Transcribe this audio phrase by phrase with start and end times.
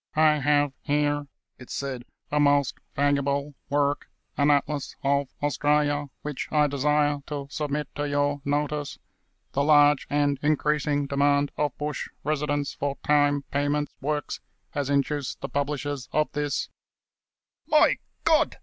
[0.15, 1.27] "I have here,"
[1.59, 7.87] it said, "a most valuable work, an Atlas of Australia, which I desire to submit
[7.93, 8.97] to your notice.
[9.51, 14.39] The large and increasing demand of bush residents for time pay ment works
[14.71, 16.69] has induced the publishers of this"
[17.67, 18.57] "My God!"